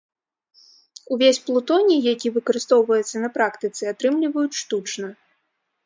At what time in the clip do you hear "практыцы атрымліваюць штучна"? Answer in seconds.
3.39-5.07